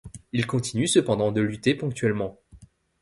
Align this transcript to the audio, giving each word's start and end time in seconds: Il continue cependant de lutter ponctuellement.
Il 0.31 0.47
continue 0.47 0.87
cependant 0.87 1.31
de 1.31 1.41
lutter 1.41 1.75
ponctuellement. 1.75 2.39